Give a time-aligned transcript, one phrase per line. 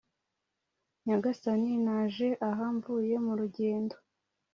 [1.05, 3.95] “Nyagasani, naje aha mvuye mu rugendo